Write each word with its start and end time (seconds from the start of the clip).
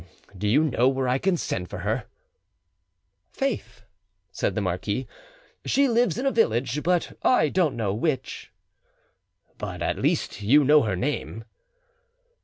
Do 0.35 0.47
you 0.47 0.63
know 0.63 0.89
where 0.89 1.07
I 1.07 1.19
can 1.19 1.37
send 1.37 1.69
for 1.69 1.77
her?" 1.85 2.05
"Faith," 3.31 3.83
said 4.31 4.55
the 4.55 4.61
marquis, 4.61 5.05
"she 5.63 5.87
lives 5.87 6.17
in 6.17 6.25
a 6.25 6.31
village, 6.31 6.81
but 6.81 7.15
I 7.21 7.49
don't 7.49 7.75
know 7.75 7.93
which." 7.93 8.49
"But 9.59 9.83
at 9.83 9.99
least 9.99 10.41
you 10.41 10.63
know 10.63 10.81
her 10.81 10.95
name?" 10.95 11.43